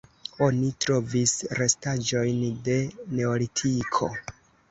[0.43, 2.77] Oni trovis restaĵojn de
[3.19, 4.09] neolitiko.